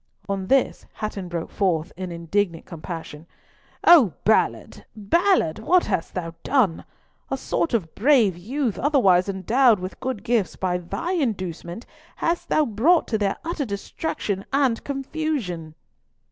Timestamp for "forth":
1.51-1.93